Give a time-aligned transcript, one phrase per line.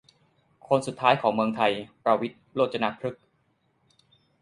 [0.67, 1.71] คนสุดท้ายของเมืองไทย
[2.03, 3.23] ประวิตร โรจนพฤกษ์